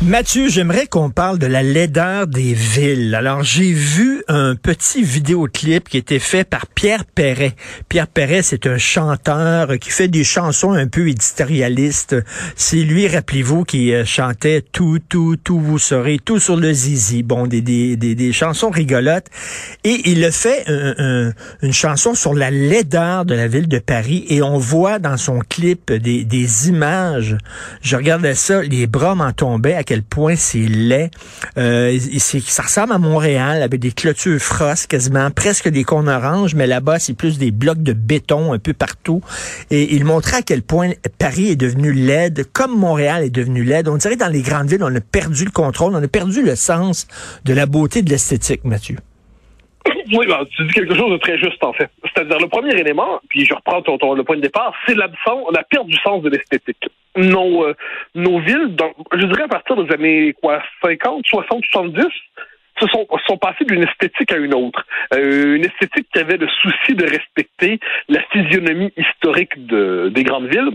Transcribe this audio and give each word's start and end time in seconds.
Mathieu, 0.00 0.48
j'aimerais 0.48 0.86
qu'on 0.86 1.10
parle 1.10 1.40
de 1.40 1.46
la 1.48 1.64
laideur 1.64 2.28
des 2.28 2.54
villes. 2.54 3.16
Alors, 3.16 3.42
j'ai 3.42 3.72
vu 3.72 4.22
un 4.28 4.54
petit 4.54 5.02
vidéoclip 5.02 5.88
qui 5.88 5.96
était 5.96 6.20
fait 6.20 6.44
par 6.44 6.68
Pierre 6.68 7.04
Perret. 7.04 7.56
Pierre 7.88 8.06
Perret, 8.06 8.42
c'est 8.42 8.68
un 8.68 8.78
chanteur 8.78 9.76
qui 9.80 9.90
fait 9.90 10.06
des 10.06 10.22
chansons 10.22 10.70
un 10.72 10.86
peu 10.86 11.08
éditorialistes. 11.08 12.14
C'est 12.54 12.76
lui, 12.76 13.08
rappelez-vous, 13.08 13.64
qui 13.64 13.92
euh, 13.92 14.04
chantait 14.04 14.62
Tout, 14.62 15.00
tout, 15.08 15.34
tout, 15.42 15.58
vous 15.58 15.80
saurez, 15.80 16.18
tout 16.24 16.38
sur 16.38 16.54
le 16.56 16.72
zizi. 16.72 17.24
Bon, 17.24 17.48
des, 17.48 17.60
des, 17.60 17.96
des, 17.96 18.14
des 18.14 18.32
chansons 18.32 18.70
rigolotes. 18.70 19.26
Et 19.82 20.08
il 20.12 20.24
a 20.24 20.30
fait 20.30 20.62
un- 20.68 20.94
un- 20.98 21.32
une 21.62 21.72
chanson 21.72 22.14
sur 22.14 22.34
la 22.34 22.52
laideur 22.52 23.24
de 23.24 23.34
la 23.34 23.48
ville 23.48 23.66
de 23.68 23.80
Paris. 23.80 24.24
Et 24.28 24.42
on 24.42 24.58
voit 24.58 25.00
dans 25.00 25.16
son 25.16 25.40
clip 25.40 25.92
des, 25.92 26.22
des 26.24 26.68
images. 26.68 27.36
Je 27.82 27.96
regardais 27.96 28.36
ça, 28.36 28.62
les 28.62 28.86
bras 28.86 29.16
m'en 29.16 29.32
tombaient, 29.32 29.74
quel 29.88 30.02
point 30.02 30.36
c'est 30.36 30.58
laid. 30.58 31.10
Euh, 31.56 31.98
ça 32.18 32.62
ressemble 32.62 32.92
à 32.92 32.98
Montréal, 32.98 33.62
avec 33.62 33.80
des 33.80 33.90
clôtures 33.90 34.38
frosses 34.38 34.86
quasiment, 34.86 35.30
presque 35.30 35.66
des 35.66 35.82
cônes 35.82 36.10
oranges, 36.10 36.54
mais 36.54 36.66
là-bas, 36.66 36.98
c'est 36.98 37.14
plus 37.14 37.38
des 37.38 37.50
blocs 37.50 37.82
de 37.82 37.94
béton 37.94 38.52
un 38.52 38.58
peu 38.58 38.74
partout. 38.74 39.22
Et 39.70 39.94
il 39.94 40.04
montrait 40.04 40.36
à 40.36 40.42
quel 40.42 40.60
point 40.60 40.90
Paris 41.16 41.48
est 41.48 41.56
devenu 41.56 41.94
laide, 41.94 42.44
comme 42.52 42.78
Montréal 42.78 43.24
est 43.24 43.30
devenu 43.30 43.64
laide. 43.64 43.88
On 43.88 43.96
dirait 43.96 44.16
dans 44.16 44.28
les 44.28 44.42
grandes 44.42 44.68
villes, 44.68 44.84
on 44.84 44.94
a 44.94 45.00
perdu 45.00 45.46
le 45.46 45.50
contrôle, 45.50 45.94
on 45.94 46.02
a 46.02 46.08
perdu 46.08 46.42
le 46.42 46.54
sens 46.54 47.06
de 47.46 47.54
la 47.54 47.64
beauté 47.64 48.02
de 48.02 48.10
l'esthétique, 48.10 48.64
Mathieu. 48.64 48.98
Oui, 50.12 50.26
ben, 50.26 50.44
tu 50.56 50.64
dis 50.64 50.72
quelque 50.72 50.94
chose 50.94 51.10
de 51.12 51.16
très 51.18 51.36
juste, 51.38 51.62
en 51.62 51.72
fait. 51.72 51.90
C'est-à-dire, 52.04 52.38
le 52.38 52.48
premier 52.48 52.74
élément, 52.78 53.20
puis 53.28 53.44
je 53.44 53.52
reprends 53.54 53.82
ton, 53.82 53.98
ton- 53.98 54.14
le 54.14 54.24
point 54.24 54.36
de 54.36 54.40
départ, 54.42 54.72
c'est 54.86 54.94
l'absence, 54.94 55.46
la 55.52 55.62
perte 55.64 55.86
du 55.86 55.96
sens 55.98 56.22
de 56.22 56.30
l'esthétique. 56.30 56.88
Nos, 57.16 57.64
euh, 57.64 57.74
nos 58.14 58.38
villes, 58.40 58.74
dans, 58.76 58.92
je 59.12 59.26
dirais 59.26 59.42
à 59.42 59.48
partir 59.48 59.76
des 59.82 59.92
années 59.92 60.34
quoi, 60.40 60.62
50, 60.82 61.24
60, 61.26 61.64
70, 61.70 62.04
se 62.80 62.86
sont, 62.86 63.06
sont 63.26 63.36
passées 63.36 63.64
d'une 63.64 63.82
esthétique 63.82 64.32
à 64.32 64.36
une 64.36 64.54
autre. 64.54 64.86
Euh, 65.12 65.56
une 65.56 65.64
esthétique 65.64 66.06
qui 66.12 66.18
avait 66.20 66.36
le 66.36 66.46
souci 66.62 66.94
de 66.94 67.04
respecter 67.04 67.80
la 68.08 68.20
physionomie 68.30 68.92
historique 68.96 69.66
de, 69.66 70.10
des 70.14 70.22
grandes 70.22 70.46
villes 70.46 70.70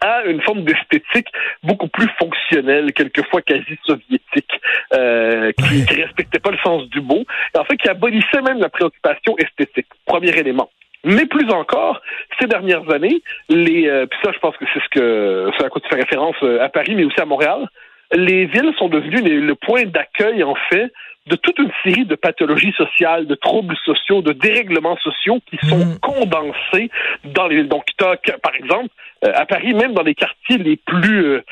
à 0.00 0.24
une 0.24 0.40
forme 0.42 0.62
d'esthétique 0.62 1.28
beaucoup 1.62 1.88
plus 1.88 2.08
fonctionnelle, 2.18 2.92
quelquefois 2.92 3.42
quasi 3.42 3.78
soviétique, 3.84 4.60
euh, 4.94 5.52
qui 5.52 5.82
ne 5.82 6.02
respectait 6.04 6.38
pas 6.40 6.50
le 6.50 6.58
sens 6.58 6.88
du 6.90 7.00
beau, 7.00 7.24
et 7.54 7.58
en 7.58 7.64
fait 7.64 7.76
qui 7.76 7.88
abolissait 7.88 8.42
même 8.42 8.58
la 8.60 8.68
préoccupation 8.68 9.36
esthétique. 9.38 9.86
Premier 10.06 10.36
élément. 10.36 10.70
Mais 11.04 11.26
plus 11.26 11.48
encore, 11.50 12.00
ces 12.40 12.46
dernières 12.48 12.90
années, 12.90 13.22
les 13.48 13.86
euh, 13.88 14.06
puis 14.06 14.18
ça, 14.24 14.32
je 14.32 14.38
pense 14.40 14.56
que 14.56 14.64
c'est 14.74 14.80
ce 14.82 14.88
que 14.90 15.50
c'est 15.56 15.64
à 15.64 15.68
quoi 15.68 15.80
tu 15.80 15.88
fais 15.88 16.00
référence 16.00 16.36
euh, 16.42 16.60
à 16.60 16.68
Paris, 16.68 16.94
mais 16.96 17.04
aussi 17.04 17.20
à 17.20 17.24
Montréal. 17.24 17.68
Les 18.12 18.46
villes 18.46 18.72
sont 18.78 18.88
devenues 18.88 19.20
les- 19.22 19.38
le 19.40 19.54
point 19.54 19.84
d'accueil, 19.84 20.42
en 20.42 20.54
fait, 20.70 20.90
de 21.28 21.36
toute 21.36 21.58
une 21.58 21.70
série 21.84 22.04
de 22.04 22.14
pathologies 22.14 22.72
sociales, 22.72 23.26
de 23.26 23.34
troubles 23.34 23.76
sociaux, 23.84 24.22
de 24.22 24.32
dérèglements 24.32 24.96
sociaux 24.96 25.40
qui 25.48 25.58
sont 25.66 25.78
Mm. 25.78 25.98
condensés 26.00 26.90
dans 27.24 27.46
les. 27.46 27.64
Donc, 27.64 27.84
par 27.98 28.54
exemple, 28.54 28.88
euh, 29.24 29.32
à 29.34 29.46
Paris, 29.46 29.74
même 29.74 29.94
dans 29.94 30.02
les 30.02 30.14
quartiers 30.14 30.58
les 30.58 30.76
plus 30.76 31.24
euh, 31.24 31.44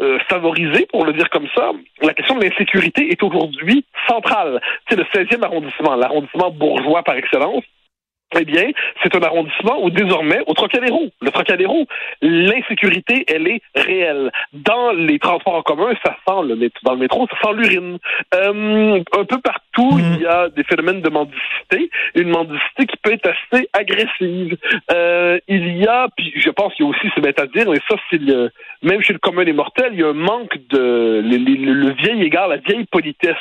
euh, 0.00 0.18
favorisés, 0.28 0.86
pour 0.90 1.04
le 1.04 1.12
dire 1.12 1.30
comme 1.30 1.48
ça, 1.54 1.72
la 2.02 2.14
question 2.14 2.36
de 2.36 2.44
l'insécurité 2.44 3.10
est 3.10 3.22
aujourd'hui 3.22 3.84
centrale. 4.08 4.60
C'est 4.88 4.96
le 4.96 5.04
16e 5.04 5.44
arrondissement, 5.44 5.94
l'arrondissement 5.96 6.50
bourgeois 6.50 7.02
par 7.02 7.16
excellence. 7.16 7.64
Eh 8.38 8.44
bien, 8.44 8.70
c'est 9.02 9.14
un 9.14 9.20
arrondissement 9.22 9.82
où 9.84 9.90
désormais, 9.90 10.40
au 10.46 10.54
Trocadéro, 10.54 11.10
le 11.20 11.30
Trocadéro, 11.30 11.86
l'insécurité, 12.22 13.24
elle 13.28 13.46
est 13.48 13.60
réelle. 13.74 14.30
Dans 14.52 14.92
les 14.92 15.18
transports 15.18 15.54
en 15.54 15.62
commun, 15.62 15.92
ça 16.04 16.16
sent 16.26 16.46
le 16.46 16.56
métro, 16.56 16.78
dans 16.84 16.92
le 16.94 16.98
métro, 16.98 17.26
ça 17.30 17.36
sent 17.48 17.54
l'urine. 17.56 17.98
Euh, 18.34 19.02
un 19.18 19.24
peu 19.24 19.38
partout, 19.40 19.92
Mhm. 19.98 20.14
il 20.16 20.22
y 20.22 20.26
a 20.26 20.48
des 20.48 20.64
phénomènes 20.64 21.02
de 21.02 21.10
mendicité, 21.10 21.90
une 22.14 22.28
mendicité 22.30 22.86
qui 22.86 22.96
peut 23.02 23.12
être 23.12 23.28
assez 23.28 23.68
agressive. 23.72 24.56
Euh, 24.92 25.38
il 25.48 25.76
y 25.78 25.86
a, 25.86 26.08
puis 26.16 26.32
je 26.36 26.50
pense 26.50 26.74
qu'il 26.74 26.84
y 26.84 26.88
a 26.88 26.90
aussi, 26.90 27.08
c'est 27.14 27.20
bête 27.20 27.40
à 27.40 27.46
dire, 27.46 27.68
mais 27.70 27.78
ça, 27.88 27.96
c'est 28.10 28.20
le, 28.20 28.50
même 28.82 29.02
chez 29.02 29.12
le 29.12 29.18
commun 29.18 29.44
des 29.44 29.52
mortels, 29.52 29.90
il 29.92 30.00
y 30.00 30.04
a 30.04 30.08
un 30.08 30.12
manque 30.12 30.56
de, 30.70 31.22
le, 31.24 31.36
le- 31.36 31.72
le 31.74 31.90
vieil 31.94 32.22
égard, 32.22 32.48
la 32.48 32.56
vieille 32.58 32.84
politesse 32.90 33.36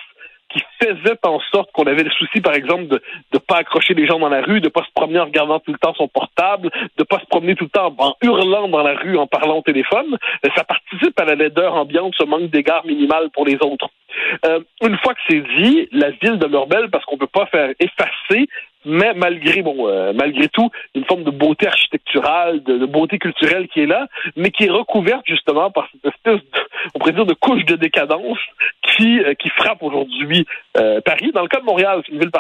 qui 0.52 0.62
faisait 0.82 1.18
en 1.24 1.40
sorte 1.54 1.72
qu'on 1.72 1.84
avait 1.84 2.04
le 2.04 2.12
souci, 2.12 2.42
par 2.42 2.54
exemple, 2.54 2.86
de 2.88 3.02
ne 3.34 3.40
pas 3.40 3.58
accrocher 3.58 3.94
les 3.94 4.06
gens 4.08 4.20
dans 4.20 4.30
la 4.30 4.42
rue, 4.42 4.62
de 4.62 4.70
pas 4.70 4.84
se 4.84 4.92
promener 4.94 5.20
en 5.20 5.26
regardant 5.26 5.60
tout 5.60 5.72
le 5.72 5.78
temps 5.78 5.94
son 5.96 6.08
portable, 6.08 6.70
de 6.98 7.04
pas 7.04 7.20
se 7.20 7.26
promener 7.26 7.56
tout 7.56 7.66
le 7.66 7.70
temps 7.70 7.94
en 7.98 8.16
hurlant 8.22 8.68
dans 8.68 8.84
la 8.84 8.96
rue, 8.96 9.18
en 9.18 9.28
parlant 9.28 9.58
au 9.58 9.62
téléphone. 9.62 10.18
Euh, 10.46 10.50
Ça 10.56 10.64
participe 10.64 11.20
à 11.20 11.26
la 11.26 11.36
laideur 11.36 11.76
ambiante, 11.76 12.14
ce 12.18 12.26
manque 12.26 12.50
d'égard 12.50 12.86
minimal 12.86 13.30
pour 13.34 13.46
les 13.46 13.56
autres. 13.62 13.90
Euh, 14.46 14.60
une 14.82 14.98
fois 14.98 15.14
que 15.14 15.22
c'est 15.30 15.44
dit, 15.58 15.88
la 15.92 16.10
ville 16.12 16.38
demeure 16.38 16.68
belle 16.68 16.90
parce 16.90 17.06
qu'on 17.06 17.18
peut 17.18 17.28
pas 17.28 17.46
faire 17.46 17.70
effacer 17.80 18.48
mais 18.86 19.14
malgré 19.14 19.62
bon 19.62 19.88
euh, 19.88 20.14
malgré 20.14 20.48
tout 20.48 20.70
une 20.96 21.06
forme 21.06 21.24
de 21.24 21.32
beauté 21.32 21.68
architecturale, 21.68 22.64
de, 22.64 22.78
de 22.78 22.86
beauté 22.86 23.20
culturelle 23.20 23.68
qui 23.68 23.82
est 23.82 23.86
là, 23.86 24.08
mais 24.36 24.50
qui 24.50 24.66
est 24.66 24.72
recouverte 24.72 25.24
justement 25.26 25.72
par 25.72 25.88
cette 25.92 26.14
espèce 26.14 26.38
de, 26.38 26.60
on 26.96 27.00
pourrait 27.00 27.14
dire 27.14 27.26
de 27.26 27.34
couche 27.34 27.66
de 27.66 27.76
décadence 27.76 28.40
qui 28.96 29.20
euh, 29.20 29.34
qui 29.34 29.50
frappe 29.50 29.82
aujourd'hui 29.84 30.46
euh, 30.78 31.02
Paris. 31.02 31.32
Dans 31.34 31.42
le 31.42 31.48
cas 31.48 31.60
de 31.60 31.66
Montréal, 31.66 32.02
c'est 32.06 32.14
une 32.14 32.20
ville 32.20 32.32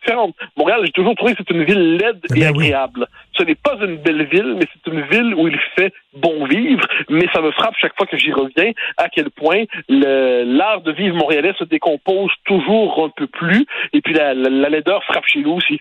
différente. 0.00 0.34
Montréal, 0.56 0.80
j'ai 0.84 0.92
toujours 0.92 1.14
trouvé 1.14 1.34
que 1.34 1.42
c'est 1.46 1.54
une 1.54 1.64
ville 1.64 1.96
laide 1.96 2.20
et 2.34 2.40
Ben 2.40 2.52
oui. 2.56 2.66
agréable. 2.66 3.06
Ce 3.36 3.42
n'est 3.42 3.54
pas 3.54 3.76
une 3.80 3.96
belle 3.96 4.24
ville, 4.26 4.56
mais 4.58 4.66
c'est 4.72 4.92
une 4.92 5.02
ville 5.02 5.34
où 5.34 5.48
il 5.48 5.58
fait 5.76 5.92
bon 6.14 6.44
vivre. 6.46 6.86
Mais 7.08 7.26
ça 7.32 7.40
me 7.40 7.50
frappe 7.52 7.74
chaque 7.78 7.96
fois 7.96 8.06
que 8.06 8.16
j'y 8.18 8.32
reviens 8.32 8.72
à 8.96 9.08
quel 9.08 9.30
point 9.30 9.64
l'art 9.88 10.80
de 10.82 10.92
vivre 10.92 11.16
montréalais 11.16 11.54
se 11.58 11.64
décompose 11.64 12.30
toujours 12.44 13.04
un 13.04 13.10
peu 13.10 13.26
plus. 13.26 13.66
Et 13.92 14.00
puis 14.00 14.14
la, 14.14 14.34
la, 14.34 14.50
la 14.50 14.68
laideur 14.68 15.02
frappe 15.04 15.26
chez 15.26 15.40
nous 15.40 15.52
aussi. 15.52 15.80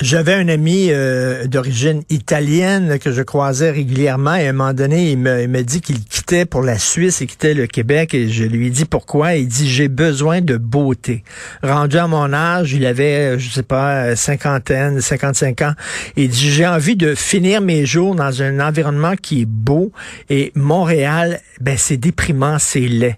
J'avais 0.00 0.34
un 0.34 0.48
ami 0.48 0.88
euh, 0.90 1.46
d'origine 1.46 2.02
italienne 2.10 2.98
que 2.98 3.12
je 3.12 3.22
croisais 3.22 3.70
régulièrement 3.70 4.34
et 4.34 4.46
à 4.46 4.50
un 4.50 4.52
moment 4.52 4.72
donné, 4.72 5.10
il 5.10 5.18
me, 5.18 5.42
il 5.42 5.48
me 5.48 5.62
dit 5.62 5.80
qu'il 5.80 6.02
quittait 6.04 6.44
pour 6.46 6.62
la 6.62 6.78
Suisse 6.78 7.20
et 7.22 7.26
quittait 7.26 7.54
le 7.54 7.66
Québec 7.66 8.14
et 8.14 8.28
je 8.28 8.44
lui 8.44 8.68
ai 8.68 8.70
dit 8.70 8.84
pourquoi. 8.84 9.34
Il 9.34 9.48
dit 9.48 9.68
j'ai 9.68 9.88
besoin 9.88 10.40
de 10.40 10.56
beauté. 10.56 11.22
Rendu 11.62 11.96
à 11.98 12.06
mon 12.06 12.32
âge, 12.32 12.72
il 12.72 12.86
avait, 12.86 13.38
je 13.38 13.50
sais 13.50 13.62
pas, 13.62 14.16
cinquantaine, 14.16 15.00
55 15.00 15.62
ans. 15.62 15.72
Il 16.16 16.28
dit 16.28 16.50
j'ai 16.50 16.66
envie 16.66 16.96
de 16.96 17.14
finir 17.14 17.60
mes 17.60 17.84
jours 17.86 18.14
dans 18.14 18.42
un 18.42 18.60
environnement 18.60 19.14
qui 19.20 19.42
est 19.42 19.48
beau 19.48 19.92
et 20.28 20.52
Montréal, 20.54 21.40
ben 21.60 21.76
c'est 21.76 21.96
déprimant, 21.96 22.58
c'est 22.58 22.80
laid. 22.80 23.16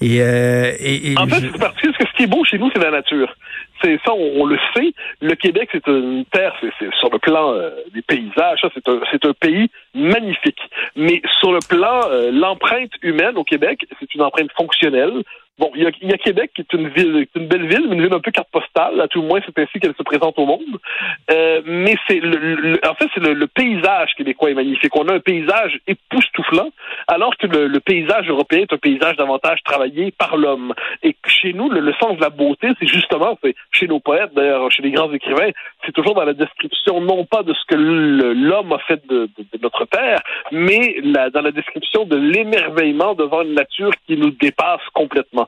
Et, 0.00 0.20
euh, 0.20 0.72
et, 0.78 1.12
et 1.12 1.18
En 1.18 1.26
fait, 1.26 1.40
je- 1.40 1.48
c'est 1.52 1.58
parce 1.58 1.74
que 1.80 1.88
ce 1.92 2.16
qui 2.16 2.22
est 2.24 2.26
beau 2.26 2.44
chez 2.44 2.58
nous, 2.58 2.70
c'est 2.74 2.80
la 2.82 2.90
nature. 2.90 3.28
C'est 3.82 3.98
ça, 4.04 4.12
on, 4.12 4.42
on 4.42 4.46
le 4.46 4.58
sait. 4.74 4.92
Le 5.20 5.34
Québec, 5.34 5.68
c'est 5.72 5.86
une 5.86 6.24
terre, 6.26 6.54
c'est 6.60 6.94
sur 6.98 7.10
le 7.10 7.18
plan 7.18 7.52
euh, 7.52 7.70
des 7.94 8.02
paysages, 8.02 8.60
c'est 8.74 8.88
un, 8.88 9.00
un 9.30 9.32
pays 9.34 9.70
magnifique. 9.94 10.60
Mais 10.96 11.22
sur 11.40 11.52
le 11.52 11.60
plan, 11.68 12.00
euh, 12.10 12.30
l'empreinte 12.32 12.92
humaine 13.02 13.36
au 13.36 13.44
Québec, 13.44 13.86
c'est 14.00 14.14
une 14.14 14.22
empreinte 14.22 14.50
fonctionnelle. 14.56 15.22
Bon, 15.58 15.72
il 15.74 15.82
y, 15.82 15.86
a, 15.86 15.90
y 16.02 16.12
a 16.12 16.18
Québec 16.18 16.52
qui 16.54 16.60
est 16.62 16.72
une 16.72 16.88
ville, 16.88 17.26
une 17.34 17.46
belle 17.48 17.66
ville, 17.66 17.86
mais 17.88 17.96
une 17.96 18.02
ville 18.02 18.14
un 18.14 18.20
peu 18.20 18.30
carte 18.30 18.48
postale. 18.52 19.00
À 19.00 19.08
tout 19.08 19.20
le 19.22 19.26
moins, 19.28 19.40
c'est 19.44 19.58
ainsi 19.60 19.80
qu'elle 19.80 19.94
se 19.96 20.02
présente 20.04 20.38
au 20.38 20.46
monde. 20.46 20.78
Euh, 21.32 21.62
mais 21.66 21.96
c'est 22.06 22.20
le, 22.20 22.36
le- 22.54 22.80
en 22.88 22.94
fait, 22.94 23.08
c'est 23.12 23.20
le, 23.22 23.32
le 23.34 23.46
paysage 23.48 24.14
québécois 24.16 24.50
est 24.50 24.54
magnifique. 24.54 24.94
On 24.94 25.08
a 25.08 25.14
un 25.14 25.20
paysage 25.20 25.80
époustouflant, 25.86 26.70
alors 27.08 27.36
que 27.36 27.46
le, 27.48 27.66
le 27.66 27.80
paysage 27.80 28.28
européen 28.28 28.60
est 28.60 28.72
un 28.72 28.78
paysage 28.78 29.16
davantage 29.16 29.58
travaillé 29.64 30.12
par 30.12 30.36
l'homme. 30.36 30.74
Et 31.02 31.16
chez 31.26 31.52
nous, 31.52 31.68
le, 31.68 31.92
sens 32.00 32.16
de 32.16 32.20
la 32.22 32.30
beauté, 32.30 32.68
c'est 32.78 32.86
justement, 32.86 33.36
c'est 33.42 33.54
chez 33.72 33.88
nos 33.88 33.98
poètes, 33.98 34.32
d'ailleurs, 34.34 34.70
chez 34.70 34.82
les 34.82 34.92
grands 34.92 35.12
écrivains, 35.12 35.50
c'est 35.84 35.92
toujours 35.92 36.14
dans 36.14 36.24
la 36.24 36.34
description, 36.34 37.00
non 37.00 37.24
pas 37.24 37.42
de 37.42 37.52
ce 37.52 37.64
que 37.66 37.74
l'homme 37.74 38.72
a 38.72 38.78
fait 38.78 39.04
de, 39.08 39.28
de- 39.36 39.44
de 39.52 39.58
notre 39.62 39.84
terre, 39.86 40.20
mais 40.52 40.96
la- 41.02 41.30
dans 41.30 41.42
la 41.42 41.50
description 41.50 42.04
de 42.04 42.16
l'émerveillement 42.16 43.14
devant 43.14 43.42
une 43.42 43.54
nature 43.54 43.90
qui 44.06 44.16
nous 44.16 44.30
dépasse 44.30 44.82
complètement. 44.94 45.47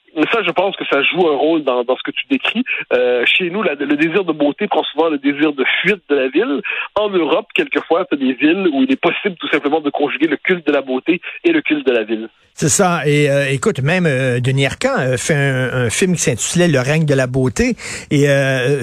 ça, 0.31 0.43
je 0.45 0.51
pense 0.51 0.75
que 0.75 0.85
ça 0.85 1.01
joue 1.03 1.27
un 1.27 1.35
rôle 1.35 1.63
dans, 1.63 1.83
dans 1.83 1.95
ce 1.95 2.03
que 2.03 2.11
tu 2.11 2.25
décris. 2.29 2.63
Euh, 2.93 3.23
chez 3.25 3.49
nous, 3.49 3.63
le 3.63 3.95
désir 3.95 4.23
de 4.23 4.33
beauté 4.33 4.67
prend 4.67 4.83
souvent 4.83 5.09
le 5.09 5.17
désir 5.17 5.53
de 5.53 5.63
fuite 5.81 6.01
de 6.09 6.15
la 6.15 6.27
ville. 6.27 6.61
En 6.95 7.09
Europe, 7.09 7.47
quelquefois, 7.53 8.05
as 8.11 8.15
des 8.15 8.33
villes 8.33 8.67
où 8.73 8.83
il 8.83 8.91
est 8.91 8.99
possible 9.01 9.35
tout 9.39 9.49
simplement 9.49 9.79
de 9.79 9.89
conjuguer 9.89 10.27
le 10.27 10.37
culte 10.37 10.67
de 10.67 10.71
la 10.71 10.81
beauté 10.81 11.21
et 11.43 11.51
le 11.51 11.61
culte 11.61 11.85
de 11.85 11.91
la 11.91 12.03
ville. 12.03 12.29
C'est 12.53 12.69
ça. 12.69 13.07
Et 13.07 13.29
euh, 13.29 13.49
écoute, 13.49 13.79
même 13.81 14.05
euh, 14.05 14.41
Denis 14.41 14.65
Arcand 14.65 15.15
fait 15.17 15.33
un, 15.33 15.89
film 15.89 16.15
qui 16.15 16.21
s'intitulait 16.21 16.67
Le 16.67 16.81
règne 16.81 17.05
de 17.05 17.13
la 17.13 17.25
beauté. 17.25 17.75
Et 18.11 18.27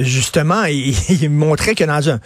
justement, 0.00 0.64
il, 0.64 1.30
montrait 1.30 1.74
que 1.74 1.84
dans 1.84 2.10
un 2.10 2.20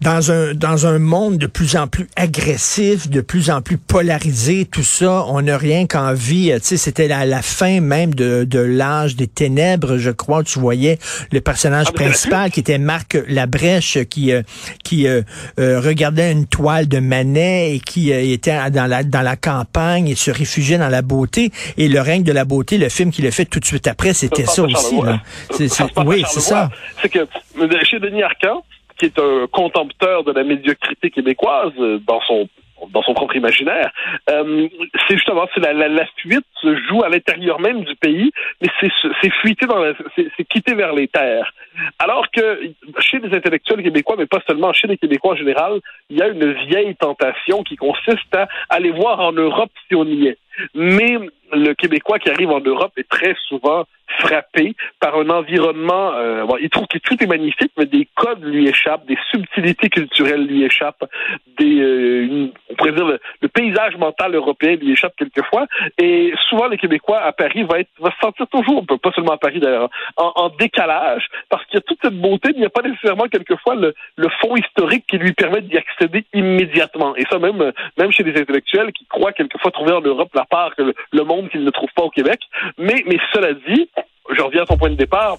dans 0.00 0.32
un 0.32 0.54
dans 0.54 0.86
un 0.86 0.98
monde 0.98 1.38
de 1.38 1.46
plus 1.46 1.76
en 1.76 1.86
plus 1.86 2.06
agressif, 2.16 3.10
de 3.10 3.20
plus 3.20 3.50
en 3.50 3.60
plus 3.60 3.76
polarisé, 3.76 4.64
tout 4.64 4.82
ça, 4.82 5.24
on 5.28 5.42
n'a 5.42 5.58
rien 5.58 5.86
qu'envie. 5.86 6.50
Tu 6.56 6.60
sais, 6.62 6.76
c'était 6.76 7.08
la 7.08 7.42
fin 7.42 7.80
même 7.80 8.14
de, 8.14 8.45
de 8.46 8.60
l'âge 8.60 9.16
des 9.16 9.26
ténèbres, 9.26 9.98
je 9.98 10.10
crois. 10.10 10.42
Tu 10.42 10.58
voyais 10.58 10.98
le 11.32 11.40
personnage 11.40 11.86
Ah, 11.90 11.92
principal 11.92 12.50
qui 12.50 12.60
était 12.60 12.78
Marc 12.78 13.16
Labrèche, 13.28 13.98
qui 14.10 14.32
euh, 14.32 14.42
qui 14.84 15.06
euh, 15.06 15.22
euh, 15.58 15.80
regardait 15.80 16.32
une 16.32 16.46
toile 16.46 16.88
de 16.88 16.98
Manet 16.98 17.74
et 17.76 17.80
qui 17.80 18.12
euh, 18.12 18.20
était 18.22 18.70
dans 18.70 18.86
la 18.86 19.02
dans 19.04 19.22
la 19.22 19.36
campagne 19.36 20.08
et 20.08 20.14
se 20.14 20.30
réfugiait 20.30 20.78
dans 20.78 20.88
la 20.88 21.02
beauté. 21.02 21.50
Et 21.76 21.88
le 21.88 22.00
règne 22.00 22.22
de 22.22 22.32
la 22.32 22.44
beauté, 22.44 22.78
le 22.78 22.88
film 22.88 23.10
qu'il 23.10 23.26
a 23.26 23.30
fait 23.30 23.44
tout 23.44 23.60
de 23.60 23.64
suite 23.64 23.86
après, 23.86 24.12
c'était 24.14 24.44
ça 24.46 24.62
aussi. 24.62 25.00
Là. 25.02 25.20
C'est- 25.50 25.68
passe 25.76 25.90
par 25.92 26.06
oui, 26.06 26.22
c'est 26.28 26.40
ça. 26.40 26.70
C'est 27.02 27.08
que 27.08 27.18
euh, 27.20 27.68
chez 27.84 27.98
Denis 27.98 28.22
Arcand, 28.22 28.64
qui 28.98 29.06
est 29.06 29.18
un 29.18 29.46
contempteur 29.52 30.24
de 30.24 30.32
la 30.32 30.42
médiocrité 30.44 31.10
québécoise 31.10 31.72
euh, 31.78 31.98
dans 32.06 32.20
son 32.26 32.48
dans 32.90 33.02
son 33.02 33.14
propre 33.14 33.36
imaginaire, 33.36 33.90
euh, 34.30 34.68
c'est 35.06 35.14
justement 35.14 35.46
la, 35.56 35.72
la, 35.72 35.88
la 35.88 36.06
fuite 36.16 36.46
se 36.60 36.76
joue 36.88 37.02
à 37.04 37.08
l'intérieur 37.08 37.60
même 37.60 37.84
du 37.84 37.94
pays, 37.96 38.30
mais 38.60 38.68
c'est 38.80 39.32
fuiter 39.40 39.66
dans 39.66 39.82
c'est 40.16 40.44
quitter 40.44 40.74
vers 40.74 40.92
les 40.92 41.08
terres. 41.08 41.52
Alors 41.98 42.30
que 42.30 42.60
chez 42.98 43.18
les 43.18 43.36
intellectuels 43.36 43.82
québécois, 43.82 44.16
mais 44.18 44.26
pas 44.26 44.42
seulement 44.46 44.72
chez 44.72 44.86
les 44.86 44.96
Québécois 44.96 45.32
en 45.32 45.36
général, 45.36 45.80
il 46.10 46.18
y 46.18 46.22
a 46.22 46.28
une 46.28 46.52
vieille 46.52 46.94
tentation 46.96 47.62
qui 47.62 47.76
consiste 47.76 48.34
à 48.34 48.48
aller 48.68 48.90
voir 48.90 49.20
en 49.20 49.32
Europe 49.32 49.70
si 49.88 49.94
on 49.94 50.04
y 50.04 50.28
est. 50.28 50.38
Mais 50.74 51.18
le 51.52 51.74
Québécois 51.74 52.18
qui 52.18 52.30
arrive 52.30 52.50
en 52.50 52.60
Europe 52.60 52.92
est 52.96 53.08
très 53.08 53.36
souvent 53.48 53.84
frappé 54.18 54.74
par 55.00 55.16
un 55.18 55.28
environnement. 55.30 56.12
Euh, 56.14 56.44
bon, 56.44 56.56
il 56.60 56.70
trouve 56.70 56.86
que 56.86 56.98
tout 56.98 57.22
est 57.22 57.26
magnifique, 57.26 57.72
mais 57.76 57.86
des 57.86 58.08
codes 58.14 58.44
lui 58.44 58.68
échappent, 58.68 59.06
des 59.06 59.18
subtilités 59.30 59.88
culturelles 59.88 60.46
lui 60.46 60.64
échappent, 60.64 61.04
des, 61.58 61.80
euh, 61.80 62.48
on 62.70 62.74
pourrait 62.74 62.92
dire 62.92 63.06
le, 63.06 63.18
le 63.40 63.48
paysage 63.48 63.96
mental 63.96 64.34
européen 64.34 64.76
lui 64.76 64.92
échappe 64.92 65.14
quelquefois. 65.16 65.66
Et 65.98 66.32
souvent, 66.48 66.68
les 66.68 66.78
Québécois 66.78 67.20
à 67.20 67.32
Paris 67.32 67.64
va 67.64 67.80
être 67.80 67.90
va 67.98 68.10
se 68.10 68.18
sentir 68.18 68.46
toujours, 68.48 68.84
pas 68.86 69.12
seulement 69.12 69.32
à 69.32 69.38
Paris 69.38 69.60
d'ailleurs, 69.60 69.90
en, 70.16 70.32
en 70.36 70.48
décalage 70.50 71.26
parce 71.48 71.64
qu'il 71.66 71.74
y 71.74 71.78
a 71.78 71.82
toute 71.82 71.98
cette 72.02 72.20
beauté, 72.20 72.48
mais 72.50 72.56
il 72.56 72.60
n'y 72.60 72.66
a 72.66 72.70
pas 72.70 72.82
nécessairement 72.82 73.28
quelquefois 73.28 73.74
le, 73.74 73.94
le 74.16 74.28
fond 74.40 74.56
historique 74.56 75.04
qui 75.06 75.18
lui 75.18 75.32
permet 75.32 75.62
d'y 75.62 75.76
accéder 75.76 76.24
immédiatement. 76.32 77.14
Et 77.16 77.24
ça, 77.30 77.38
même, 77.38 77.72
même 77.98 78.12
chez 78.12 78.22
les 78.22 78.40
intellectuels 78.40 78.92
qui 78.92 79.06
croient 79.06 79.32
quelquefois 79.32 79.70
trouver 79.70 79.92
en 79.92 80.00
Europe 80.00 80.30
la 80.34 80.44
part 80.44 80.74
que 80.76 80.82
le, 80.82 80.94
le 81.12 81.24
monde 81.24 81.48
qu'ils 81.50 81.64
ne 81.64 81.70
trouvent 81.70 81.92
pas 81.94 82.02
au 82.02 82.10
Québec. 82.10 82.40
Mais, 82.78 83.02
mais 83.06 83.18
cela 83.32 83.52
dit, 83.52 83.88
je 84.34 84.42
reviens 84.42 84.62
à 84.62 84.66
ton 84.66 84.76
point 84.76 84.90
de 84.90 84.94
départ, 84.96 85.36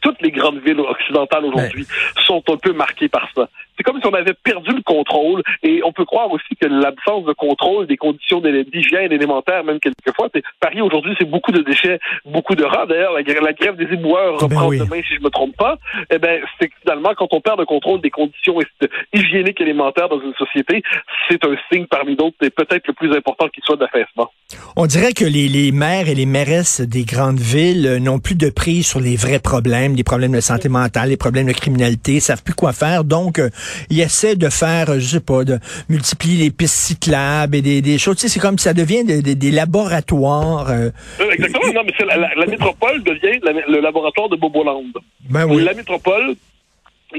toutes 0.00 0.20
les 0.20 0.32
grandes 0.32 0.58
villes 0.58 0.80
occidentales 0.80 1.44
aujourd'hui 1.44 1.86
sont 2.26 2.42
un 2.48 2.56
peu 2.56 2.72
marquées 2.72 3.08
par 3.08 3.28
ça. 3.36 3.48
C'est 3.76 3.84
comme 3.84 4.00
si 4.00 4.06
on 4.06 4.12
avait 4.12 4.34
perdu 4.34 4.72
le 4.74 4.82
contrôle 4.82 5.42
et 5.62 5.80
on 5.84 5.92
peut 5.92 6.04
croire 6.04 6.30
aussi 6.32 6.56
que 6.60 6.66
l'absence 6.66 7.24
de 7.24 7.32
contrôle 7.32 7.86
des 7.86 7.96
conditions 7.96 8.40
d'hygiène 8.40 9.12
élémentaire, 9.12 9.62
même 9.62 9.78
quelquefois, 9.78 10.28
c'est 10.34 10.42
Paris 10.58 10.80
aujourd'hui, 10.80 11.14
c'est 11.18 11.24
beaucoup 11.30 11.52
de 11.52 11.62
déchets, 11.62 12.00
beaucoup 12.24 12.56
de 12.56 12.64
rats. 12.64 12.86
D'ailleurs, 12.86 13.12
la, 13.12 13.22
grève- 13.22 13.42
la 13.44 13.52
grève 13.52 13.76
des 13.76 13.84
éboueurs 13.94 14.38
Ben 14.38 14.46
reprend 14.46 14.66
oui. 14.68 14.78
demain, 14.80 15.00
si 15.08 15.14
je 15.14 15.20
me 15.20 15.30
trompe 15.30 15.56
pas. 15.56 15.78
Eh 16.10 16.18
ben, 16.18 16.42
c'est 16.60 16.70
finalement, 16.82 17.12
quand 17.16 17.28
on 17.32 17.40
perd 17.40 17.60
le 17.60 17.64
contrôle 17.66 18.00
des 18.00 18.10
conditions 18.10 18.60
hy- 18.60 18.88
hygiéniques 19.14 19.60
élémentaires 19.60 20.08
dans 20.08 20.20
une 20.20 20.34
société, 20.34 20.82
c'est 21.28 21.44
un 21.46 21.56
signe 21.72 21.86
parmi 21.86 22.16
d'autres 22.16 22.36
et 22.42 22.50
peut-être 22.50 22.88
le 22.88 22.92
plus 22.92 23.14
important 23.16 23.48
qui 23.48 23.60
soit 23.62 23.76
d'affaissement. 23.76 24.30
On 24.76 24.86
dirait 24.86 25.12
que 25.12 25.24
les, 25.24 25.48
les 25.48 25.70
maires 25.72 26.08
et 26.08 26.14
les 26.14 26.26
mairesses 26.26 26.80
des 26.80 27.04
grandes 27.04 27.38
villes 27.40 27.86
euh, 27.86 27.98
n'ont 27.98 28.18
plus 28.18 28.34
de 28.34 28.48
prise 28.50 28.86
sur 28.86 29.00
les 29.00 29.16
vrais 29.16 29.38
problèmes, 29.38 29.94
les 29.96 30.04
problèmes 30.04 30.32
de 30.32 30.40
santé 30.40 30.68
mentale, 30.68 31.10
les 31.10 31.16
problèmes 31.16 31.46
de 31.46 31.52
criminalité, 31.52 32.20
savent 32.20 32.42
plus 32.42 32.54
quoi 32.54 32.72
faire. 32.72 33.04
Donc, 33.04 33.38
euh, 33.38 33.50
ils 33.90 34.00
essaient 34.00 34.36
de 34.36 34.48
faire, 34.48 34.90
euh, 34.90 34.98
je 34.98 35.06
sais 35.06 35.20
pas, 35.20 35.44
de 35.44 35.58
multiplier 35.88 36.44
les 36.44 36.50
pistes 36.50 36.74
cyclables 36.74 37.56
et 37.56 37.62
des, 37.62 37.82
des 37.82 37.98
choses. 37.98 38.16
Tu 38.16 38.22
sais, 38.22 38.28
c'est 38.28 38.40
comme 38.40 38.58
ça 38.58 38.72
devient 38.74 39.04
des, 39.04 39.20
des- 39.22 39.34
des 39.34 39.50
laboratoires. 39.50 40.70
euh, 40.70 40.90
Euh, 41.20 41.30
Exactement. 41.32 41.72
Non, 41.74 41.82
mais 41.84 42.06
la, 42.06 42.16
la- 42.16 42.34
la 42.34 42.46
métropole 42.46 43.02
devient 43.02 43.38
la- 43.42 43.52
le 43.52 43.80
laboratoire 43.80 44.28
de 44.28 44.36
Boboland. 44.36 44.84
ben 45.28 45.44
oui. 45.46 45.62
La 45.64 45.74
métropole 45.74 46.34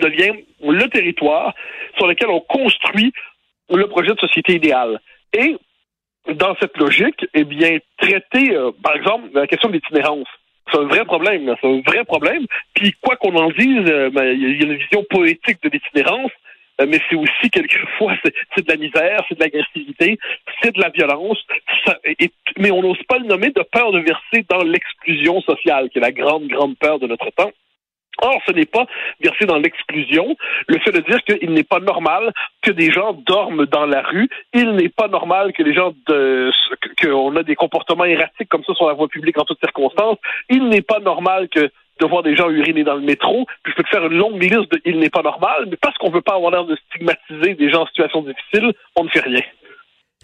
devient 0.01 0.31
le 0.63 0.87
territoire 0.89 1.53
sur 1.97 2.07
lequel 2.07 2.29
on 2.29 2.39
construit 2.41 3.11
le 3.69 3.87
projet 3.87 4.09
de 4.13 4.19
société 4.19 4.55
idéale. 4.55 4.99
Et 5.37 5.55
dans 6.31 6.55
cette 6.59 6.77
logique, 6.77 7.25
eh 7.33 7.43
bien, 7.43 7.77
traiter, 7.97 8.55
euh, 8.55 8.71
par 8.81 8.95
exemple, 8.95 9.29
la 9.33 9.47
question 9.47 9.69
de 9.69 9.73
l'itinérance. 9.73 10.27
C'est 10.71 10.79
un 10.79 10.85
vrai 10.85 11.03
problème, 11.03 11.53
c'est 11.61 11.67
un 11.67 11.81
vrai 11.85 12.05
problème. 12.05 12.45
Puis 12.73 12.93
quoi 13.01 13.17
qu'on 13.17 13.35
en 13.35 13.49
dise, 13.49 13.85
euh, 13.89 14.09
ben, 14.09 14.25
il 14.31 14.41
y 14.41 14.45
a- 14.45 14.65
une 14.65 14.75
vision 14.77 15.03
poétique 15.09 15.61
de 15.61 15.69
l'itinérance, 15.69 16.31
euh, 16.79 16.85
mais 16.87 16.99
c'est 17.09 17.15
aussi 17.17 17.49
quelquefois 17.51 18.15
c'est 18.23 18.65
de 18.65 18.71
la 18.71 18.77
misère, 18.77 19.19
c'est 19.27 19.37
de 19.37 19.43
l'agressivité, 19.43 20.17
c'est 20.61 20.73
de 20.73 20.81
la 20.81 20.89
violence. 20.89 21.45
Ça- 21.85 21.99
et- 22.05 22.31
mais 22.57 22.71
on 22.71 22.81
n'ose 22.81 23.03
pas 23.03 23.19
le 23.19 23.25
nommer 23.25 23.49
de 23.49 23.61
peur 23.61 23.91
de 23.91 23.99
verser 23.99 24.45
dans 24.49 24.63
l'exclusion 24.63 25.41
sociale, 25.41 25.89
qui 25.89 25.97
est 25.97 26.01
la 26.01 26.11
grande, 26.11 26.47
grande 26.47 26.77
peur 26.77 26.97
de 26.99 27.07
notre 27.07 27.29
temps. 27.31 27.51
Or, 28.21 28.39
ce 28.45 28.51
n'est 28.51 28.65
pas 28.65 28.85
verser 29.21 29.45
dans 29.45 29.57
l'exclusion, 29.57 30.35
le 30.67 30.79
fait 30.79 30.91
de 30.91 30.99
dire 30.99 31.23
qu'il 31.23 31.51
n'est 31.51 31.63
pas 31.63 31.79
normal 31.79 32.31
que 32.61 32.71
des 32.71 32.91
gens 32.91 33.13
dorment 33.13 33.65
dans 33.65 33.85
la 33.85 34.01
rue, 34.01 34.29
il 34.53 34.71
n'est 34.71 34.89
pas 34.89 35.07
normal 35.07 35.51
que 35.53 35.63
les 35.63 35.73
gens 35.73 35.93
de, 36.07 36.51
qu'on 37.01 37.35
a 37.35 37.43
des 37.43 37.55
comportements 37.55 38.05
erratiques 38.05 38.49
comme 38.49 38.63
ça 38.63 38.73
sur 38.75 38.87
la 38.87 38.93
voie 38.93 39.07
publique 39.07 39.37
en 39.39 39.45
toutes 39.45 39.59
circonstances, 39.59 40.17
il 40.49 40.69
n'est 40.69 40.81
pas 40.81 40.99
normal 40.99 41.49
que 41.49 41.71
de 41.99 42.05
voir 42.07 42.23
des 42.23 42.35
gens 42.35 42.49
uriner 42.49 42.83
dans 42.83 42.95
le 42.95 43.01
métro, 43.01 43.45
puis 43.63 43.71
je 43.71 43.77
peux 43.77 43.83
te 43.83 43.89
faire 43.89 44.05
une 44.05 44.17
longue 44.17 44.41
liste 44.41 44.71
de 44.71 44.81
il 44.85 44.99
n'est 44.99 45.09
pas 45.09 45.21
normal, 45.21 45.65
mais 45.69 45.77
parce 45.77 45.97
qu'on 45.97 46.09
veut 46.09 46.21
pas 46.21 46.35
avoir 46.35 46.51
l'air 46.51 46.65
de 46.65 46.75
stigmatiser 46.87 47.55
des 47.55 47.69
gens 47.69 47.83
en 47.83 47.87
situation 47.87 48.21
difficile, 48.21 48.73
on 48.95 49.03
ne 49.03 49.09
fait 49.09 49.21
rien. 49.21 49.41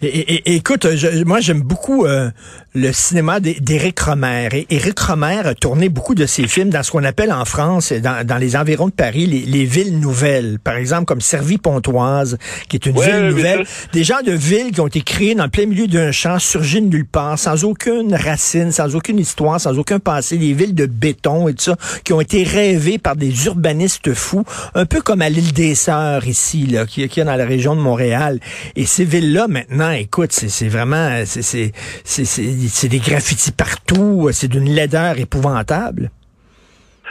Et, 0.02 0.06
et- 0.06 0.50
et- 0.52 0.54
écoute, 0.56 0.86
je- 0.96 1.24
moi 1.24 1.40
j'aime 1.40 1.60
beaucoup 1.60 2.06
euh, 2.06 2.30
le 2.74 2.92
cinéma 2.92 3.38
d'É- 3.40 3.58
d'Éric 3.60 3.98
Romer. 4.00 4.48
Et 4.52 4.66
Éric 4.70 4.98
Romer 4.98 5.42
a 5.44 5.54
tourné 5.54 5.88
beaucoup 5.88 6.14
de 6.14 6.24
ses 6.26 6.46
films 6.46 6.70
dans 6.70 6.82
ce 6.82 6.90
qu'on 6.90 7.04
appelle 7.04 7.32
en 7.32 7.44
France, 7.44 7.92
dans, 7.92 8.26
dans 8.26 8.38
les 8.38 8.56
environs 8.56 8.86
de 8.86 8.92
Paris, 8.92 9.26
les, 9.26 9.40
les 9.40 9.64
villes 9.64 9.98
nouvelles. 10.00 10.58
Par 10.62 10.76
exemple, 10.76 11.04
comme 11.04 11.20
Servi-Pontoise, 11.20 12.38
qui 12.68 12.76
est 12.76 12.86
une 12.86 12.96
Ouais, 12.96 13.06
ville 13.12 13.28
nouvelle. 13.30 13.66
Des 13.92 14.04
gens 14.04 14.22
de 14.24 14.32
villes 14.32 14.72
qui 14.72 14.80
ont 14.80 14.86
été 14.86 15.00
créés 15.02 15.34
dans 15.34 15.44
le 15.44 15.50
plein 15.50 15.66
milieu 15.66 15.86
d'un 15.86 16.12
champ, 16.12 16.38
surgis 16.38 16.80
de 16.80 16.86
nulle 16.86 17.06
part, 17.06 17.38
sans 17.38 17.64
aucune 17.64 18.14
racine, 18.14 18.72
sans 18.72 18.94
aucune 18.96 19.18
histoire, 19.18 19.60
sans 19.60 19.78
aucun 19.78 19.98
passé. 19.98 20.36
Des 20.38 20.52
villes 20.52 20.74
de 20.74 20.86
béton 20.86 21.48
et 21.48 21.54
tout 21.54 21.64
ça, 21.64 21.76
qui 22.04 22.12
ont 22.12 22.20
été 22.20 22.42
rêvées 22.42 22.98
par 22.98 23.16
des 23.16 23.46
urbanistes 23.46 24.14
fous, 24.14 24.44
un 24.74 24.86
peu 24.86 25.00
comme 25.00 25.22
à 25.22 25.28
l'île 25.28 25.52
des 25.52 25.74
Sœurs 25.74 26.26
ici, 26.26 26.66
là, 26.66 26.86
qui, 26.86 27.06
qui 27.08 27.20
est 27.20 27.24
dans 27.24 27.36
la 27.36 27.44
région 27.46 27.76
de 27.76 27.80
Montréal. 27.80 28.40
Et 28.76 28.86
ces 28.86 29.04
villes-là, 29.04 29.46
maintenant, 29.48 29.89
écoute, 29.92 30.32
c'est 30.32 30.68
vraiment, 30.68 31.22
c'est 31.24 32.88
des 32.88 32.98
graffitis 32.98 33.52
partout, 33.52 34.28
c'est 34.32 34.48
d'une 34.48 34.68
laideur 34.68 35.18
épouvantable. 35.18 36.10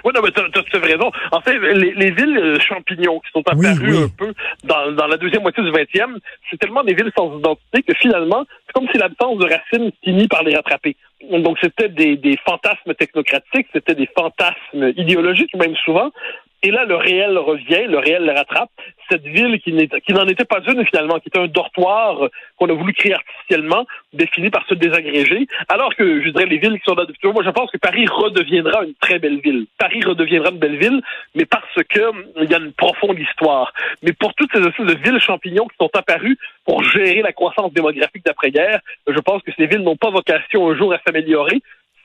Oui, 0.06 0.14
non, 0.16 0.22
mais 0.24 0.32
tu 0.32 0.40
as, 0.40 0.50
tout 0.50 0.62
à 0.62 0.80
fait 0.80 0.94
raison. 0.94 1.12
En 1.32 1.42
fait, 1.42 1.58
les, 1.60 1.94
les 1.94 2.12
villes 2.12 2.38
euh, 2.38 2.60
champignons 2.60 3.20
qui 3.20 3.32
sont 3.34 3.44
Oui, 3.56 3.68
apparues 3.68 3.98
oui. 3.98 4.04
un 4.04 4.08
peu 4.08 4.34
dans, 4.64 4.92
dans 4.94 5.08
la 5.08 5.18
deuxième 5.18 5.42
moitié 5.42 5.64
du 5.64 5.72
20e, 5.72 6.18
c'est 6.50 6.58
tellement 6.58 6.84
des 6.84 6.94
villes 6.94 7.12
sans 7.18 7.38
identité 7.38 7.84
que 7.84 7.94
finalement, 7.96 8.46
c'est 8.66 8.74
comme 8.74 8.88
si 8.92 8.98
l'absence 8.98 9.38
de 9.40 9.46
racines 9.46 9.92
finit 10.04 10.28
par 10.28 10.44
les 10.44 10.56
rattraper. 10.56 10.96
Donc, 11.30 11.58
c'était 11.62 11.90
des, 11.90 12.16
des 12.16 12.38
fantasmes 12.46 12.94
technocratiques, 12.98 13.68
c'était 13.74 13.96
des 13.96 14.10
fantasmes 14.18 14.94
idéologiques, 14.96 15.54
même 15.56 15.76
souvent. 15.84 16.12
Et 16.62 16.72
là, 16.72 16.84
le 16.84 16.96
réel 16.96 17.38
revient, 17.38 17.86
le 17.88 18.00
réel 18.00 18.26
le 18.26 18.34
rattrape. 18.34 18.70
Cette 19.10 19.24
ville 19.24 19.60
qui 19.62 19.72
n'en 19.72 20.28
était 20.28 20.46
pas 20.46 20.60
une 20.68 20.86
finalement, 20.86 21.20
qui 21.20 21.30
était 21.30 21.40
un 21.40 21.48
dortoir 21.48 22.26
euh, 22.26 22.30
qu'on 22.58 22.70
a 22.70 22.74
voulu 22.74 22.94
créer 22.94 23.14
artificiellement, 23.14 23.88
défini 24.14 24.50
par 24.50 24.68
se 24.68 24.74
désagréger. 24.74 25.48
Alors 25.70 25.96
que, 25.96 26.22
je 26.22 26.30
dirais, 26.30 26.46
les 26.46 26.58
villes 26.58 26.78
qui 26.78 26.84
sont 26.86 26.96
là 26.96 27.06
depuis 27.06 27.20
toujours, 27.20 27.34
moi 27.34 27.44
je 27.44 27.50
pense 27.50 27.72
que 27.72 27.78
Paris 27.78 28.06
redeviendra 28.08 28.84
une 28.84 28.94
très 28.96 29.20
belle 29.20 29.40
ville. 29.40 29.68
Paris 29.78 30.02
redeviendra 30.06 30.52
une 30.52 30.60
belle 30.60 30.78
ville, 30.78 31.02
mais 31.34 31.46
parce 31.46 31.64
que 31.88 32.02
hum, 32.02 32.26
il 32.42 32.52
y 32.52 32.54
a 32.54 32.58
une 32.58 32.74
profonde 32.74 33.18
histoire. 33.18 33.74
Mais 34.04 34.12
pour 34.12 34.34
toutes 34.36 34.52
ces 34.54 34.62
espèces 34.62 34.86
de 34.86 34.96
villes 34.96 35.20
champignons 35.20 35.66
qui 35.68 35.78
sont 35.80 35.92
apparues 35.94 36.38
pour 36.66 36.84
gérer 36.84 37.22
la 37.22 37.32
croissance 37.32 37.72
démographique 37.72 38.26
d'après-guerre, 38.26 38.82
je 39.08 39.20
pense 39.20 39.42
que 39.44 39.52
ces 39.58 39.66
villes 39.66 39.82
n'ont 39.82 39.96
pas 39.96 40.10
vocation 40.10 40.70
un 40.70 40.78
jour 40.78 40.94
à 40.94 41.00
s'améliorer. 41.06 41.62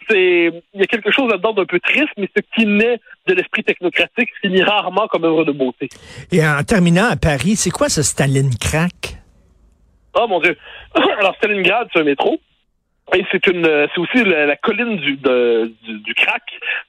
C'est, 0.08 0.62
il 0.75 0.80
y 0.80 0.82
a 0.82 0.87
quelque 0.87 1.11
chose 1.11 1.30
là-dedans 1.30 1.52
d'un 1.52 1.64
peu 1.64 1.80
triste, 1.80 2.08
mais 2.16 2.28
ce 2.37 2.42
qui 2.54 2.66
naît 2.66 3.00
de 3.26 3.34
l'esprit 3.34 3.62
technocratique 3.64 4.28
finit 4.42 4.62
rarement 4.62 5.06
comme 5.08 5.25
œuvre 5.25 5.44
de 5.44 5.52
beauté. 5.52 5.88
Et 6.32 6.44
en 6.46 6.62
terminant 6.62 7.06
à 7.11 7.16
Paris, 7.16 7.56
c'est 7.56 7.70
quoi 7.70 7.88
ce 7.88 8.02
Staline 8.02 8.50
crack? 8.61 9.18
Oh 10.14 10.26
mon 10.28 10.40
Dieu. 10.40 10.56
Alors, 11.18 11.34
Stalingrad, 11.37 11.88
c'est 11.92 12.00
un 12.00 12.04
métro. 12.04 12.40
Et 13.14 13.23
c'est 13.30 13.46
une, 13.49 13.66
euh, 13.66 13.87
c'est 13.94 14.00
aussi 14.00 14.25
la, 14.25 14.46
la 14.46 14.56
colline 14.56 14.96
du, 14.96 15.16
de- 15.16 15.70
du, 15.84 15.99
du 16.00 16.14
crack. 16.14 16.42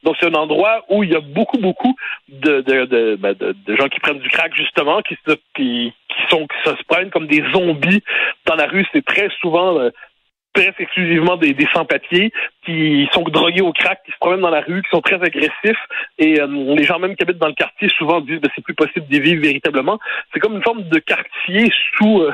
Donc, 0.04 0.16
c'est 0.20 0.28
un 0.28 0.34
endroit 0.34 0.86
où 0.90 1.04
il 1.04 1.12
y 1.12 1.16
a 1.16 1.20
beaucoup, 1.20 1.58
beaucoup 1.58 1.94
de, 2.30 2.62
de, 2.62 2.86
de, 2.86 3.16
ben, 3.18 3.34
de- 3.34 3.54
de 3.66 3.76
gens 3.76 3.90
qui 3.90 4.00
prennent 4.00 4.20
du 4.20 4.30
crack, 4.30 4.56
justement, 4.56 5.02
qui 5.02 5.18
se, 5.28 5.34
qui, 5.56 5.92
qui 6.08 6.22
sont, 6.30 6.48
qui 6.48 6.70
se 6.70 6.84
prennent 6.88 7.10
comme 7.10 7.28
des 7.28 7.44
zombies 7.52 8.02
dans 8.46 8.56
la 8.56 8.66
rue. 8.68 8.86
C'est 8.94 9.04
très 9.04 9.28
souvent, 9.42 9.78
euh, 9.78 9.90
presque 10.56 10.80
exclusivement 10.80 11.36
des, 11.36 11.54
des 11.54 11.68
sans-papiers 11.74 12.32
qui 12.66 13.08
sont 13.12 13.24
drogués 13.24 13.62
au 13.62 13.74
crack, 13.74 14.02
qui 14.06 14.12
se 14.12 14.18
promènent 14.18 14.42
dans 14.42 14.50
la 14.50 14.62
rue, 14.62 14.82
qui 14.82 14.90
sont 14.90 15.02
très 15.02 15.22
agressifs. 15.22 15.84
Et 16.18 16.40
euh, 16.40 16.48
les 16.48 16.84
gens 16.84 16.98
même 16.98 17.16
qui 17.16 17.24
habitent 17.24 17.38
dans 17.38 17.48
le 17.48 17.54
quartier 17.54 17.90
souvent 17.98 18.22
disent 18.22 18.40
que 18.40 18.48
c'est 18.56 18.64
plus 18.64 18.74
possible 18.74 19.06
d'y 19.08 19.20
vivre 19.20 19.42
véritablement. 19.42 20.00
C'est 20.34 20.40
comme 20.40 20.56
une 20.56 20.64
forme 20.64 20.84
de 20.84 21.00
quartier 21.00 21.72
sous 21.98 22.22
euh, 22.22 22.32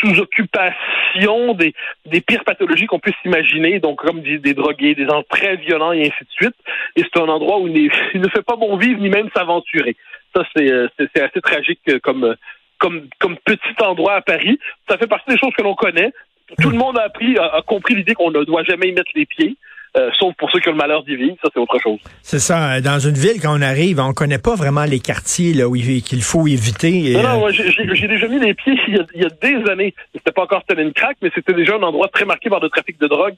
sous 0.00 0.18
occupation 0.18 1.54
des, 1.54 1.74
des 2.06 2.20
pires 2.20 2.44
pathologies 2.44 2.86
qu'on 2.86 2.98
puisse 2.98 3.14
imaginer, 3.24 3.78
donc 3.78 4.04
comme 4.04 4.22
des, 4.22 4.38
des 4.38 4.54
drogués, 4.54 4.94
des 4.94 5.06
gens 5.06 5.22
très 5.28 5.56
violents 5.56 5.92
et 5.92 6.00
ainsi 6.00 6.24
de 6.24 6.30
suite. 6.30 6.56
Et 6.96 7.02
c'est 7.02 7.20
un 7.20 7.28
endroit 7.28 7.58
où 7.58 7.68
il, 7.68 7.90
ne 8.14 8.28
fait 8.28 8.42
pas 8.42 8.56
bon 8.56 8.76
vivre 8.76 9.00
ni 9.00 9.08
même 9.08 9.30
s'aventurer. 9.34 9.96
Ça, 10.34 10.44
c'est 10.54 10.70
euh, 10.70 10.88
c'est 10.98 11.22
assez 11.22 11.40
tragique 11.40 11.80
euh, 11.88 11.98
comme, 12.00 12.24
euh, 12.24 12.34
comme, 12.78 13.08
comme 13.20 13.36
petit 13.38 13.82
endroit 13.82 14.14
à 14.14 14.20
Paris. 14.20 14.58
Ça 14.88 14.98
fait 14.98 15.06
partie 15.06 15.30
des 15.30 15.38
choses 15.38 15.54
que 15.56 15.62
l'on 15.62 15.74
connaît. 15.74 16.12
Tout 16.60 16.70
le 16.70 16.76
monde 16.76 16.98
a 16.98 17.02
appris, 17.04 17.36
a, 17.38 17.44
a 17.56 17.62
compris 17.62 17.94
l'idée 17.94 18.14
qu'on 18.14 18.30
ne 18.30 18.44
doit 18.44 18.62
jamais 18.64 18.88
y 18.88 18.92
mettre 18.92 19.10
les 19.14 19.26
pieds, 19.26 19.56
euh, 19.96 20.10
sauf 20.18 20.34
pour 20.36 20.50
ceux 20.50 20.60
qui 20.60 20.68
ont 20.68 20.72
le 20.72 20.78
malheur 20.78 21.02
d'y 21.04 21.16
vivre. 21.16 21.36
Ça, 21.42 21.48
c'est 21.52 21.60
autre 21.60 21.78
chose. 21.80 21.98
C'est 22.22 22.38
ça. 22.38 22.80
Dans 22.80 22.98
une 22.98 23.14
ville, 23.14 23.40
quand 23.40 23.56
on 23.56 23.62
arrive, 23.62 24.00
on 24.00 24.12
connaît 24.12 24.38
pas 24.38 24.54
vraiment 24.56 24.84
les 24.84 25.00
quartiers 25.00 25.54
là 25.54 25.68
où 25.68 25.76
il- 25.76 26.02
qu'il 26.02 26.22
faut 26.22 26.46
éviter. 26.46 27.12
Et, 27.12 27.14
Non, 27.14 27.22
non, 27.22 27.46
euh, 27.48 27.52
j'ai 27.52 28.08
déjà 28.08 28.26
mis 28.28 28.38
les 28.40 28.54
pieds 28.54 28.74
il 28.88 28.94
y 28.96 28.98
a, 28.98 29.04
il 29.14 29.22
y 29.22 29.24
a 29.24 29.28
des 29.30 29.70
années. 29.70 29.94
C'était 30.12 30.32
pas 30.32 30.42
encore 30.42 30.62
Crack, 30.94 31.16
mais 31.22 31.30
c'était 31.34 31.52
déjà 31.54 31.76
un 31.76 31.82
endroit 31.82 32.08
très 32.08 32.24
marqué 32.24 32.50
par 32.50 32.60
le 32.60 32.68
trafic 32.68 32.98
de 33.00 33.06
drogue 33.06 33.36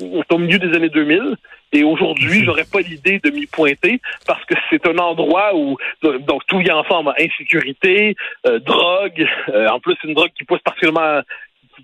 au 0.00 0.38
milieu 0.38 0.58
des 0.58 0.74
années 0.76 0.88
2000. 0.90 1.36
Et 1.72 1.82
aujourd'hui, 1.82 2.44
j'aurais 2.44 2.64
pas 2.70 2.80
l'idée 2.80 3.18
de 3.24 3.30
m'y 3.30 3.46
pointer 3.46 4.00
parce 4.26 4.44
que 4.44 4.54
c'est 4.70 4.86
un 4.86 4.96
endroit 4.98 5.54
où 5.56 5.76
donc 6.02 6.42
tout 6.46 6.58
vient 6.58 6.76
ensemble 6.76 7.12
insécurité, 7.18 8.14
euh, 8.46 8.60
drogue. 8.60 9.26
euh, 9.52 9.68
en 9.68 9.80
plus, 9.80 9.96
c'est 10.00 10.06
une 10.08 10.14
drogue 10.14 10.30
qui 10.38 10.44
pousse 10.44 10.60
particulièrement 10.60 11.20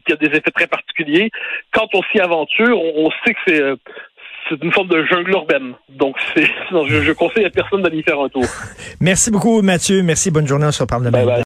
qui 0.06 0.12
a 0.12 0.16
des 0.16 0.26
effets 0.26 0.50
très 0.54 0.66
particuliers. 0.66 1.30
Quand 1.72 1.88
on 1.94 2.02
s'y 2.10 2.20
aventure, 2.20 2.80
on, 2.80 3.06
on 3.06 3.10
sait 3.24 3.34
que 3.34 3.40
c'est 3.46 3.60
euh, 3.60 3.76
c'est 4.48 4.62
une 4.62 4.72
forme 4.72 4.88
de 4.88 5.04
jungle 5.04 5.30
urbaine. 5.30 5.74
Donc, 5.88 6.16
c'est, 6.34 6.44
je, 6.88 7.02
je 7.02 7.12
conseille 7.12 7.44
à 7.44 7.50
personne 7.50 7.82
d'aller 7.82 7.98
y 7.98 8.02
faire 8.02 8.20
un 8.20 8.28
tour. 8.28 8.44
Merci 9.00 9.30
beaucoup, 9.30 9.62
Mathieu. 9.62 10.02
Merci. 10.02 10.30
Bonne 10.30 10.46
journée. 10.46 10.66
On 10.66 10.72
se 10.72 10.82
reparle 10.82 11.04
demain. 11.04 11.18
Bye 11.18 11.26
bye. 11.26 11.40